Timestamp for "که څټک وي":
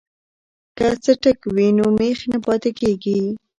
0.77-1.67